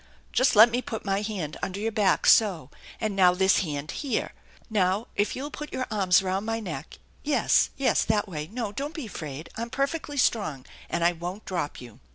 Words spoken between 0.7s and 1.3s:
me put my